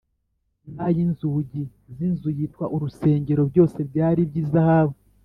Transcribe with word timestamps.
n’ay’inzugi 0.75 1.61
z’inzu 1.95 2.29
yitwa 2.37 2.65
urusengero, 2.75 3.41
byose 3.51 3.77
byari 3.89 4.19
iby’izahabu 4.25 4.97